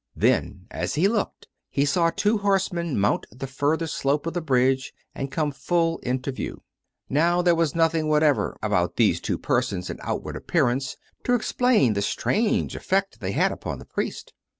Then, 0.15 0.65
as 0.71 0.95
he 0.95 1.07
looked, 1.07 1.47
he 1.69 1.85
saw 1.85 2.09
two 2.09 2.39
horsemen 2.39 2.99
mount 2.99 3.27
the 3.31 3.45
further 3.45 3.85
slope 3.85 4.25
of 4.25 4.33
the 4.33 4.41
bridge, 4.41 4.93
and 5.13 5.31
come 5.31 5.51
full 5.51 5.99
into 5.99 6.31
view. 6.31 6.63
Now 7.07 7.43
there 7.43 7.53
was 7.53 7.75
nothing 7.75 8.07
whatever 8.07 8.57
about 8.63 8.95
these 8.95 9.21
two 9.21 9.37
persons, 9.37 9.91
in 9.91 9.99
outward 10.01 10.35
appearance, 10.35 10.97
to 11.25 11.35
explain 11.35 11.93
the 11.93 12.01
strange 12.01 12.75
effect 12.75 13.19
they 13.19 13.33
had 13.33 13.51
upon 13.51 13.77
the 13.77 13.85
priest. 13.85 14.33